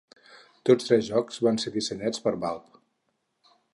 Tots 0.69 0.87
tres 0.87 1.03
jocs 1.09 1.37
van 1.47 1.61
ser 1.65 1.73
dissenyats 1.75 2.25
per 2.25 2.33
Valve. 2.47 2.83